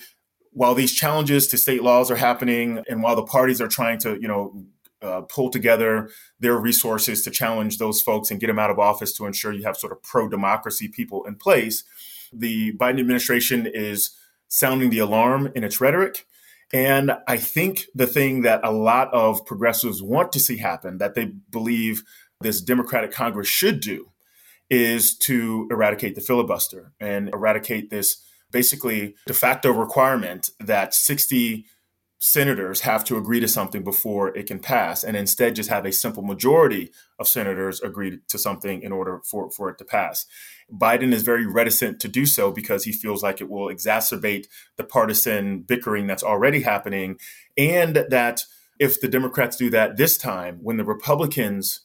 [0.52, 4.16] while these challenges to state laws are happening, and while the parties are trying to,
[4.20, 4.64] you know,
[5.02, 6.08] uh, pull together
[6.38, 9.64] their resources to challenge those folks and get them out of office to ensure you
[9.64, 11.82] have sort of pro democracy people in place,
[12.32, 14.10] the Biden administration is
[14.46, 16.26] sounding the alarm in its rhetoric
[16.72, 21.14] and I think the thing that a lot of progressives want to see happen, that
[21.14, 22.04] they believe
[22.40, 24.10] this Democratic Congress should do,
[24.68, 31.66] is to eradicate the filibuster and eradicate this basically de facto requirement that 60
[32.20, 35.92] senators have to agree to something before it can pass, and instead just have a
[35.92, 40.26] simple majority of senators agree to something in order for, for it to pass.
[40.70, 44.84] Biden is very reticent to do so because he feels like it will exacerbate the
[44.84, 47.18] partisan bickering that's already happening,
[47.56, 48.44] and that
[48.78, 51.80] if the Democrats do that this time, when the Republicans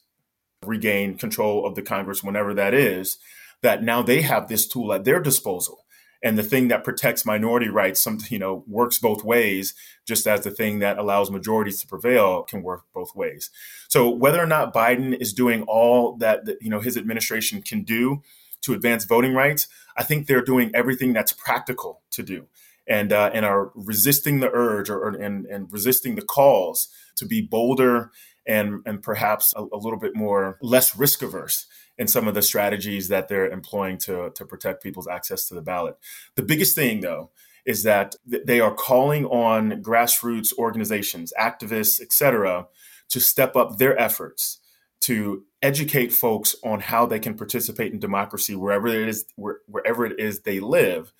[0.64, 3.16] regain control of the Congress, whenever that is,
[3.62, 5.85] that now they have this tool at their disposal
[6.22, 9.74] and the thing that protects minority rights some you know works both ways
[10.06, 13.50] just as the thing that allows majorities to prevail can work both ways.
[13.88, 18.22] So whether or not biden is doing all that you know his administration can do
[18.62, 22.46] to advance voting rights i think they're doing everything that's practical to do
[22.86, 27.40] and uh, and are resisting the urge or, and, and resisting the calls to be
[27.40, 28.10] bolder
[28.46, 31.66] and and perhaps a, a little bit more less risk averse
[31.98, 35.62] in some of the strategies that they're employing to, to protect people's access to the
[35.62, 35.96] ballot.
[36.34, 37.30] The biggest thing, though,
[37.64, 42.66] is that they are calling on grassroots organizations, activists, et cetera,
[43.08, 44.60] to step up their efforts
[45.00, 50.06] to educate folks on how they can participate in democracy wherever it is where, wherever
[50.06, 51.12] it is they live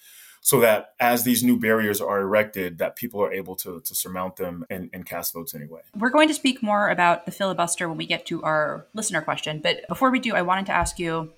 [0.47, 4.37] so that as these new barriers are erected, that people are able to, to surmount
[4.37, 5.81] them and, and cast votes anyway.
[5.99, 9.59] We're going to speak more about the filibuster when we get to our listener question.
[9.61, 11.33] But before we do, I wanted to ask you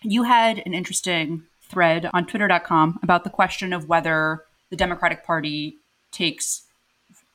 [0.00, 5.76] you had an interesting thread on twitter.com about the question of whether the Democratic Party
[6.10, 6.62] takes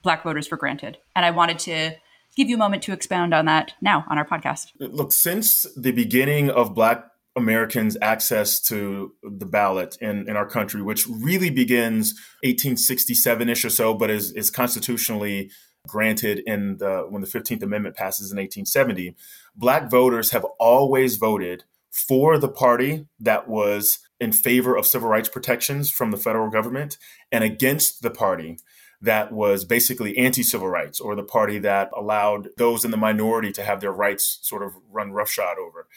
[0.01, 0.97] black voters for granted.
[1.15, 1.91] And I wanted to
[2.35, 4.71] give you a moment to expound on that now on our podcast.
[4.79, 7.05] Look, since the beginning of Black
[7.37, 13.69] Americans access to the ballot in, in our country, which really begins 1867 ish or
[13.69, 15.51] so, but is, is constitutionally
[15.87, 19.15] granted in the when the 15th Amendment passes in 1870.
[19.55, 25.29] Black voters have always voted for the party that was in favor of civil rights
[25.29, 26.97] protections from the federal government
[27.31, 28.57] and against the party
[29.01, 33.51] that was basically anti civil rights or the party that allowed those in the minority
[33.51, 35.87] to have their rights sort of run roughshod over.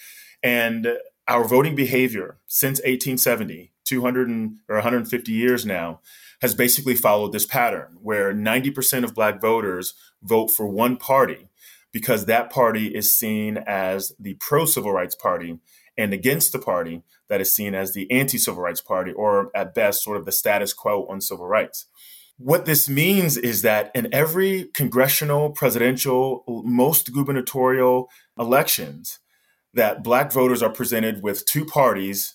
[0.43, 0.99] And
[1.29, 6.01] our voting behavior since 1870, 200 and, or 150 years now,
[6.43, 11.49] has basically followed this pattern where 90% of black voters vote for one party
[11.93, 15.59] because that party is seen as the pro civil rights party
[15.97, 19.75] and against the party that is seen as the anti civil rights party, or at
[19.75, 21.87] best, sort of the status quo on civil rights.
[22.37, 28.09] What this means is that in every congressional, presidential, most gubernatorial
[28.39, 29.20] elections,
[29.75, 32.35] that black voters are presented with two parties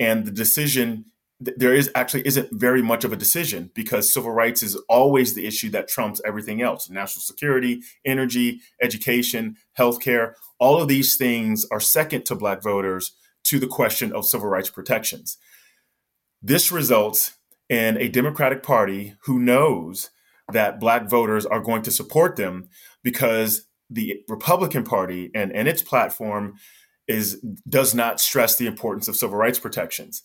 [0.00, 1.06] and the decision
[1.44, 5.44] there is actually isn't very much of a decision because civil rights is always the
[5.44, 6.88] issue that trumps everything else.
[6.88, 13.10] National security energy education healthcare all of these things are second to black voters
[13.42, 15.36] to the question of civil rights protections.
[16.40, 17.36] This results
[17.68, 20.10] in a democratic party who knows
[20.52, 22.68] that black voters are going to support them
[23.02, 26.54] because the republican party and, and its platform
[27.08, 30.22] is does not stress the importance of civil rights protections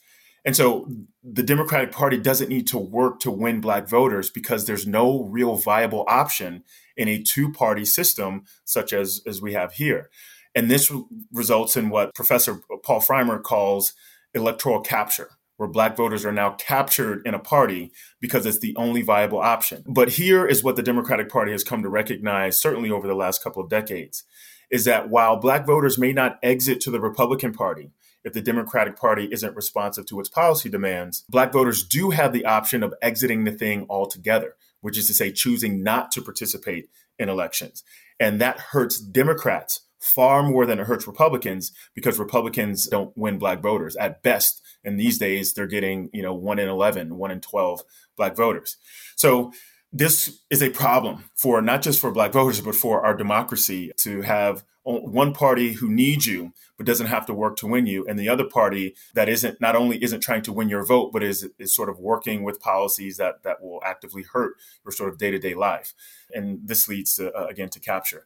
[0.48, 0.88] and so
[1.24, 5.56] the Democratic Party doesn't need to work to win black voters because there's no real
[5.58, 6.64] viable option
[6.96, 10.10] in a two party system such as, as we have here.
[10.56, 10.90] And this
[11.34, 13.92] results in what Professor Paul Frymer calls
[14.34, 17.92] electoral capture, where black voters are now captured in a party
[18.22, 19.84] because it's the only viable option.
[19.88, 23.44] But here is what the Democratic Party has come to recognize, certainly over the last
[23.44, 24.24] couple of decades,
[24.70, 27.92] is that while black voters may not exit to the Republican Party,
[28.24, 32.46] if the Democratic Party isn't responsive to its policy demands, black voters do have the
[32.46, 37.30] option of exiting the thing altogether, which is to say, choosing not to participate in
[37.30, 37.84] elections.
[38.20, 43.62] And that hurts Democrats far more than it hurts Republicans because Republicans don't win black
[43.62, 43.96] voters.
[43.96, 47.82] At best, in these days, they're getting, you know, one in 11, one in 12
[48.16, 48.78] black voters.
[49.16, 49.52] So
[49.92, 54.22] this is a problem for not just for black voters, but for our democracy to
[54.22, 58.18] have one party who needs you but doesn't have to work to win you and
[58.18, 61.50] the other party that isn't not only isn't trying to win your vote but is
[61.60, 64.54] is sort of working with policies that that will actively hurt
[64.86, 65.94] your sort of day-to-day life
[66.34, 68.26] and this leads to, uh, again to capture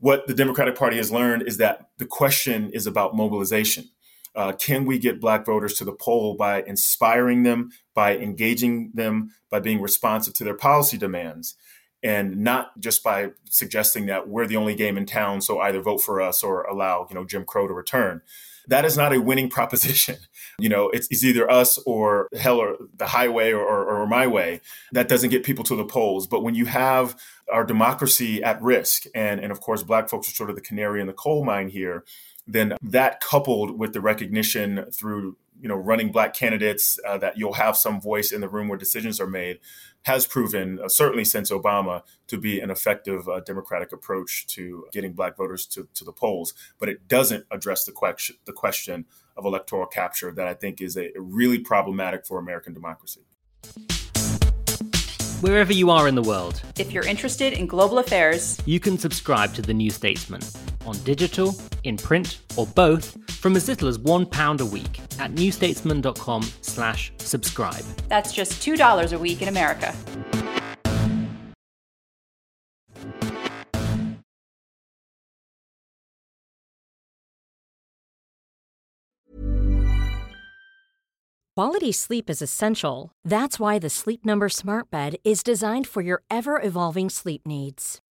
[0.00, 3.84] what the democratic party has learned is that the question is about mobilization
[4.36, 9.30] uh, can we get black voters to the poll by inspiring them by engaging them
[9.50, 11.56] by being responsive to their policy demands
[12.02, 16.00] and not just by suggesting that we're the only game in town, so either vote
[16.00, 18.22] for us or allow you know Jim Crow to return.
[18.70, 20.16] That is not a winning proposition.
[20.58, 24.26] You know, it's, it's either us or hell or the highway or, or, or my
[24.26, 24.60] way.
[24.92, 26.26] That doesn't get people to the polls.
[26.26, 27.16] But when you have
[27.52, 31.00] our democracy at risk, and and of course, Black folks are sort of the canary
[31.00, 32.04] in the coal mine here
[32.46, 37.52] then that coupled with the recognition through you know running black candidates uh, that you'll
[37.52, 39.58] have some voice in the room where decisions are made
[40.02, 45.12] has proven uh, certainly since obama to be an effective uh, democratic approach to getting
[45.12, 49.04] black voters to, to the polls but it doesn't address the question the question
[49.36, 53.22] of electoral capture that i think is a, really problematic for american democracy
[55.40, 56.60] wherever you are in the world.
[56.78, 60.42] If you're interested in global affairs, you can subscribe to The New Statesman
[60.86, 61.54] on digital,
[61.84, 67.84] in print, or both from as little as £1 a week at newstatesman.com slash subscribe.
[68.08, 69.94] That's just $2 a week in America.
[81.56, 83.12] Quality sleep is essential.
[83.22, 88.00] That's why the Sleep Number Smart Bed is designed for your ever-evolving sleep needs.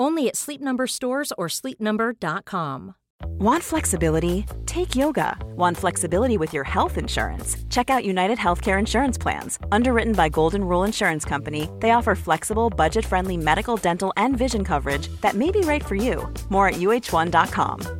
[0.00, 2.94] Only at Sleep Number stores or sleepnumber.com.
[3.38, 4.46] Want flexibility?
[4.64, 5.36] Take yoga.
[5.56, 7.56] Want flexibility with your health insurance?
[7.68, 9.58] Check out United Healthcare Insurance Plans.
[9.70, 15.08] Underwritten by Golden Rule Insurance Company, they offer flexible, budget-friendly medical, dental, and vision coverage
[15.20, 16.32] that may be right for you.
[16.48, 17.99] More at uh1.com.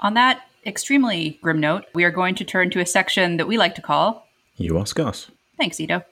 [0.00, 3.56] On that extremely grim note, we are going to turn to a section that we
[3.56, 4.26] like to call
[4.56, 5.30] You Ask Us.
[5.56, 6.02] Thanks, Ido.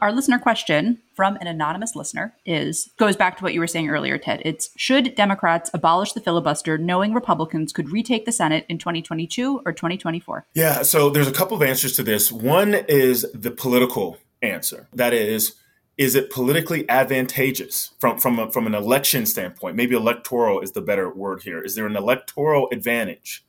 [0.00, 3.90] Our listener question from an anonymous listener is goes back to what you were saying
[3.90, 4.40] earlier, Ted.
[4.46, 9.72] It's should Democrats abolish the filibuster knowing Republicans could retake the Senate in 2022 or
[9.72, 10.46] 2024?
[10.54, 12.32] Yeah, so there's a couple of answers to this.
[12.32, 14.88] One is the political answer.
[14.94, 15.54] That is,
[16.00, 19.76] is it politically advantageous from from a, from an election standpoint?
[19.76, 21.60] Maybe electoral is the better word here.
[21.60, 23.44] Is there an electoral advantage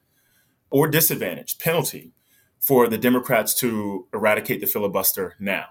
[0.69, 2.11] or disadvantage penalty
[2.59, 5.67] for the Democrats to eradicate the filibuster now?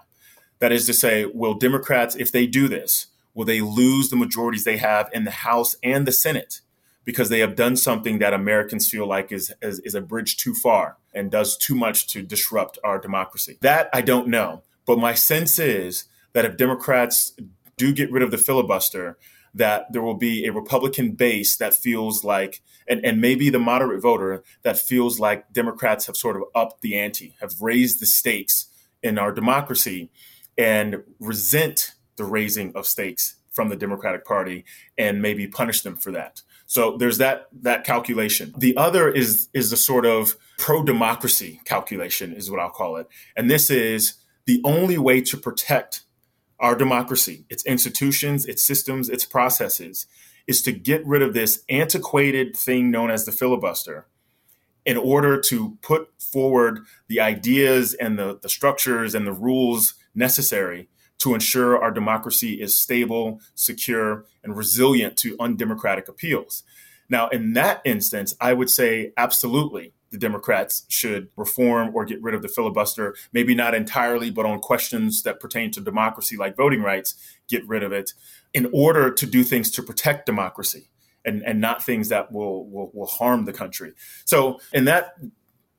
[0.57, 4.63] That is to say, will Democrats, if they do this, will they lose the majorities
[4.63, 6.61] they have in the House and the Senate
[7.05, 10.55] because they have done something that Americans feel like is, is, is a bridge too
[10.55, 13.59] far and does too much to disrupt our democracy?
[13.61, 14.63] That I don't know.
[14.87, 17.33] But my sense is that if Democrats
[17.77, 19.17] do get rid of the filibuster,
[19.53, 24.01] that there will be a Republican base that feels like, and, and maybe the moderate
[24.01, 28.67] voter that feels like Democrats have sort of upped the ante, have raised the stakes
[29.03, 30.09] in our democracy,
[30.57, 34.63] and resent the raising of stakes from the Democratic Party
[34.97, 36.41] and maybe punish them for that.
[36.67, 38.53] So there's that that calculation.
[38.57, 43.07] The other is is the sort of pro democracy calculation is what I'll call it.
[43.35, 44.13] And this is
[44.45, 46.03] the only way to protect
[46.61, 50.05] our democracy, its institutions, its systems, its processes,
[50.47, 54.07] is to get rid of this antiquated thing known as the filibuster
[54.85, 60.87] in order to put forward the ideas and the, the structures and the rules necessary
[61.19, 66.63] to ensure our democracy is stable, secure, and resilient to undemocratic appeals.
[67.09, 72.35] Now, in that instance, I would say absolutely the Democrats should reform or get rid
[72.35, 73.15] of the filibuster.
[73.31, 77.15] Maybe not entirely, but on questions that pertain to democracy, like voting rights,
[77.47, 78.13] get rid of it
[78.53, 80.89] in order to do things to protect democracy
[81.23, 83.93] and, and not things that will, will, will harm the country.
[84.25, 85.15] So, in that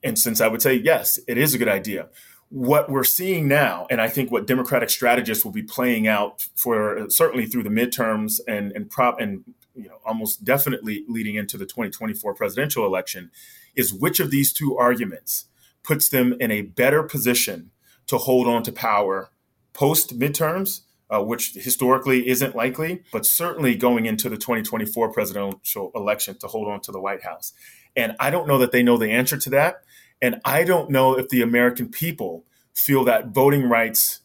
[0.02, 2.08] instance, I would say, yes, it is a good idea.
[2.48, 7.06] What we're seeing now, and I think what Democratic strategists will be playing out for
[7.08, 11.64] certainly through the midterms and, and prop and you know almost definitely leading into the
[11.64, 13.30] 2024 presidential election
[13.74, 15.46] is which of these two arguments
[15.82, 17.70] puts them in a better position
[18.06, 19.30] to hold on to power
[19.72, 26.38] post midterms, uh, which historically isn't likely, but certainly going into the 2024 presidential election
[26.38, 27.52] to hold on to the White House.
[27.96, 29.82] And I don't know that they know the answer to that.
[30.20, 32.44] And I don't know if the American people
[32.74, 34.20] feel that voting rights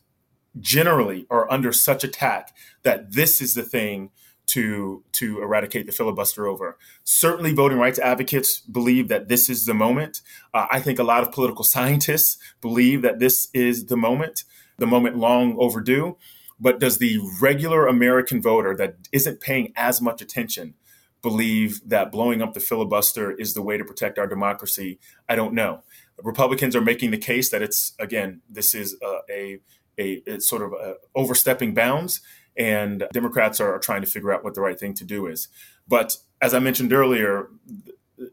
[0.59, 4.11] generally are under such attack that this is the thing
[4.47, 6.77] to to eradicate the filibuster over.
[7.03, 10.21] Certainly, voting rights advocates believe that this is the moment.
[10.53, 14.43] Uh, I think a lot of political scientists believe that this is the moment,
[14.77, 16.17] the moment long overdue.
[16.59, 20.73] But does the regular American voter that isn't paying as much attention
[21.21, 24.99] believe that blowing up the filibuster is the way to protect our democracy?
[25.29, 25.83] I don't know.
[26.23, 29.59] Republicans are making the case that it's again this is a,
[29.99, 32.21] a, a sort of a overstepping bounds
[32.57, 35.47] and Democrats are, trying to figure out what the right thing to do is.
[35.87, 37.49] But as I mentioned earlier,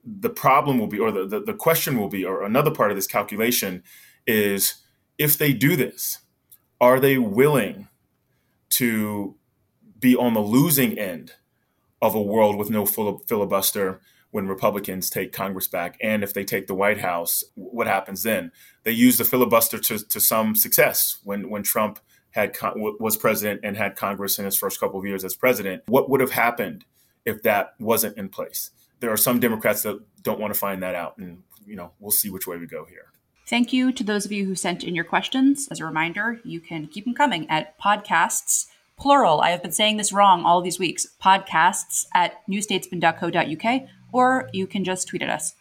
[0.04, 2.96] the problem will be, or the, the, the question will be, or another part of
[2.96, 3.82] this calculation
[4.26, 4.82] is
[5.18, 6.20] if they do this,
[6.80, 7.88] are they willing
[8.70, 9.36] to
[10.00, 11.34] be on the losing end
[12.02, 14.00] of a world with no filibuster
[14.30, 15.98] when Republicans take Congress back?
[16.02, 18.52] And if they take the White House, what happens then?
[18.84, 22.00] They use the filibuster to, to some success when, when Trump
[22.34, 25.84] had was president and had Congress in his first couple of years as president.
[25.86, 26.84] What would have happened
[27.24, 28.70] if that wasn't in place?
[28.98, 32.10] There are some Democrats that don't want to find that out, and you know we'll
[32.10, 33.12] see which way we go here.
[33.46, 35.68] Thank you to those of you who sent in your questions.
[35.70, 38.66] As a reminder, you can keep them coming at podcasts
[38.98, 39.40] plural.
[39.40, 41.06] I have been saying this wrong all these weeks.
[41.22, 43.82] Podcasts at newstatesman.co.uk,
[44.12, 45.54] or you can just tweet at us.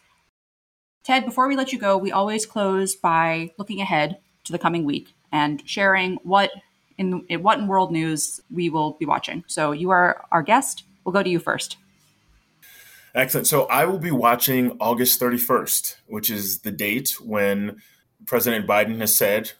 [1.04, 4.84] Ted, before we let you go, we always close by looking ahead to the coming
[4.84, 6.50] week and sharing what
[6.96, 9.44] in, in what in world news we will be watching.
[9.48, 10.84] So you are our guest.
[11.04, 11.76] We'll go to you first.
[13.14, 13.48] Excellent.
[13.48, 17.82] So I will be watching August 31st, which is the date when
[18.26, 19.52] President Biden has said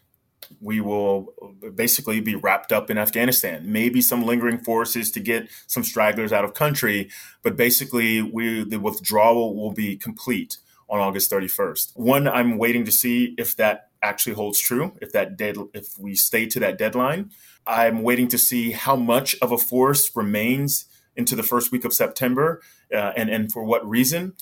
[0.60, 1.32] we will
[1.74, 3.64] basically be wrapped up in Afghanistan.
[3.70, 7.10] Maybe some lingering forces to get some stragglers out of country,
[7.42, 10.58] but basically we the withdrawal will be complete
[10.88, 11.92] on August 31st.
[11.96, 16.14] One, I'm waiting to see if that actually holds true if that dead if we
[16.14, 17.30] stay to that deadline.
[17.66, 20.84] I'm waiting to see how much of a force remains
[21.16, 22.60] into the first week of September
[22.92, 24.34] uh, and and for what reason.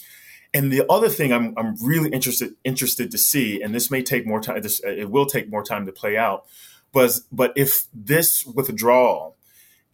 [0.55, 4.27] And the other thing I'm, I'm really interested interested to see, and this may take
[4.27, 4.61] more time.
[4.61, 6.45] This it will take more time to play out.
[6.93, 9.37] But but if this withdrawal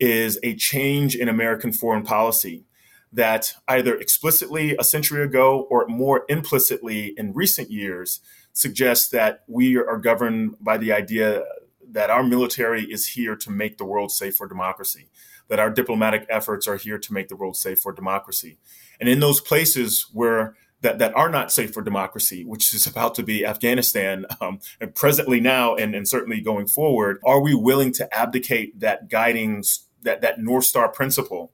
[0.00, 2.64] is a change in American foreign policy
[3.12, 8.20] that either explicitly a century ago or more implicitly in recent years
[8.52, 11.44] suggests that we are governed by the idea
[11.90, 15.08] that our military is here to make the world safe for democracy,
[15.48, 18.58] that our diplomatic efforts are here to make the world safe for democracy.
[19.00, 23.14] And in those places where that, that are not safe for democracy, which is about
[23.16, 27.92] to be Afghanistan, um, and presently now, and, and certainly going forward, are we willing
[27.94, 29.64] to abdicate that guiding,
[30.02, 31.52] that, that North Star principle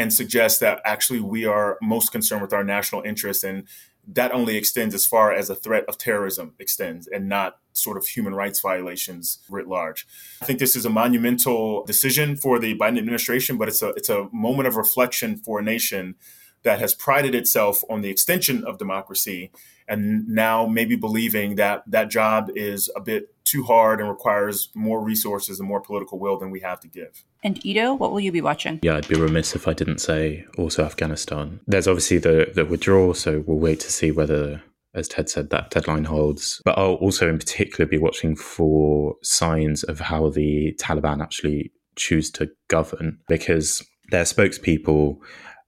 [0.00, 3.64] and suggest that actually we are most concerned with our national interests and
[4.08, 8.06] that only extends as far as a threat of terrorism extends and not sort of
[8.06, 10.06] human rights violations writ large.
[10.40, 14.08] I think this is a monumental decision for the Biden administration, but it's a it's
[14.08, 16.14] a moment of reflection for a nation
[16.62, 19.50] that has prided itself on the extension of democracy
[19.86, 25.02] and now maybe believing that that job is a bit too hard and requires more
[25.02, 27.24] resources and more political will than we have to give.
[27.42, 28.80] And Ido, what will you be watching?
[28.82, 31.60] Yeah, I'd be remiss if I didn't say also Afghanistan.
[31.66, 34.62] There's obviously the, the withdrawal, so we'll wait to see whether,
[34.94, 36.60] as Ted said, that deadline holds.
[36.64, 42.30] But I'll also, in particular, be watching for signs of how the Taliban actually choose
[42.32, 45.16] to govern because their spokespeople,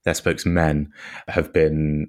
[0.05, 0.93] their spokesmen
[1.29, 2.09] have been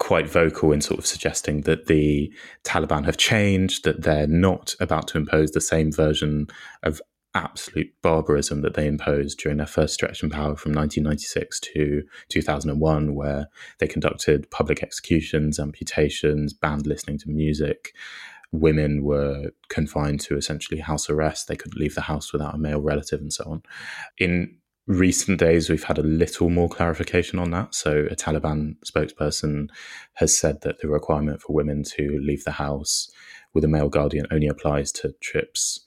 [0.00, 2.32] quite vocal in sort of suggesting that the
[2.64, 6.48] Taliban have changed, that they're not about to impose the same version
[6.82, 7.00] of
[7.34, 13.14] absolute barbarism that they imposed during their first stretch in power from 1996 to 2001,
[13.14, 17.94] where they conducted public executions, amputations, banned listening to music.
[18.52, 21.46] Women were confined to essentially house arrest.
[21.46, 23.62] They couldn't leave the house without a male relative and so on.
[24.18, 24.56] In
[24.86, 27.76] recent days, we've had a little more clarification on that.
[27.76, 29.68] So, a Taliban spokesperson
[30.14, 33.08] has said that the requirement for women to leave the house
[33.54, 35.86] with a male guardian only applies to trips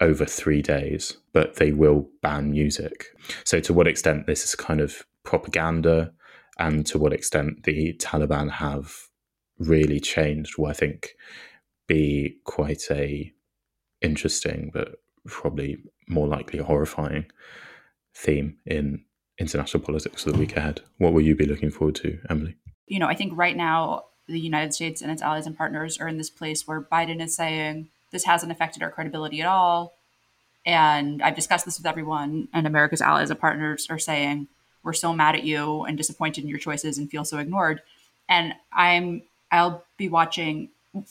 [0.00, 3.06] over three days, but they will ban music.
[3.44, 6.12] So, to what extent this is kind of propaganda,
[6.58, 8.94] and to what extent the Taliban have
[9.58, 11.14] really changed, will I think
[11.86, 13.32] be quite a
[14.00, 15.78] interesting, but probably
[16.08, 17.26] more likely horrifying
[18.14, 19.04] theme in
[19.38, 20.80] international politics for the week ahead.
[20.98, 22.56] What will you be looking forward to, Emily?
[22.86, 26.08] You know, I think right now the United States and its allies and partners are
[26.08, 29.94] in this place where Biden is saying this hasn't affected our credibility at all.
[30.66, 34.48] And I've discussed this with everyone, and America's allies and partners are saying
[34.82, 37.82] we're so mad at you and disappointed in your choices and feel so ignored.
[38.28, 40.68] And I'm I'll be watching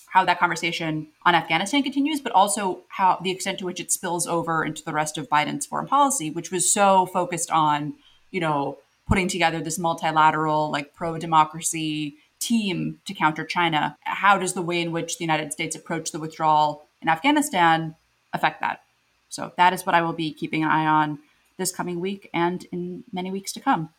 [0.07, 4.27] how that conversation on Afghanistan continues, but also how the extent to which it spills
[4.27, 7.93] over into the rest of Biden's foreign policy, which was so focused on,
[8.31, 8.77] you know,
[9.07, 13.95] putting together this multilateral, like pro democracy team to counter China.
[14.01, 17.95] How does the way in which the United States approach the withdrawal in Afghanistan
[18.33, 18.81] affect that?
[19.29, 21.19] So that is what I will be keeping an eye on
[21.57, 23.89] this coming week and in many weeks to come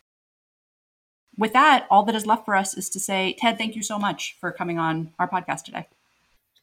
[1.39, 3.97] with that, all that is left for us is to say, Ted, thank you so
[3.97, 5.87] much for coming on our podcast today.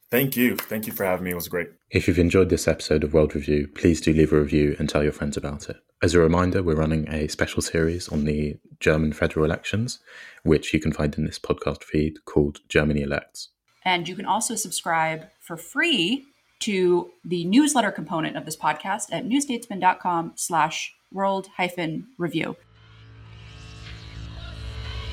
[0.09, 0.55] Thank you.
[0.55, 1.31] Thank you for having me.
[1.31, 1.69] It was great.
[1.89, 5.03] If you've enjoyed this episode of World Review, please do leave a review and tell
[5.03, 5.77] your friends about it.
[6.01, 9.99] As a reminder, we're running a special series on the German federal elections,
[10.43, 13.49] which you can find in this podcast feed called Germany Elects.
[13.83, 16.25] And you can also subscribe for free
[16.59, 22.55] to the newsletter component of this podcast at newstatesman.com slash world hyphen review.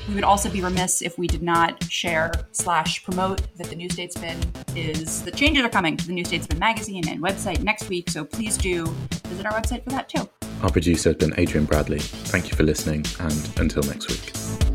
[0.07, 3.89] We would also be remiss if we did not share slash promote that the New
[3.89, 4.39] Statesman
[4.75, 8.09] is the changes are coming to the New Statesman magazine and website next week.
[8.11, 8.85] So please do
[9.25, 10.29] visit our website for that too.
[10.61, 11.99] Our producer has been Adrian Bradley.
[11.99, 14.74] Thank you for listening, and until next week.